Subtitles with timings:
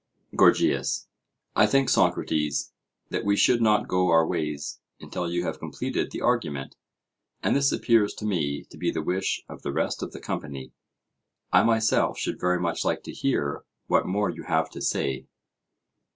[0.35, 1.07] GORGIAS:
[1.55, 2.73] I think, Socrates,
[3.11, 6.75] that we should not go our ways until you have completed the argument;
[7.43, 10.71] and this appears to me to be the wish of the rest of the company;
[11.53, 15.27] I myself should very much like to hear what more you have to say.